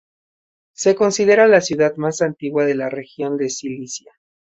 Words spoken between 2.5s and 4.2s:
de la región de Cilicia.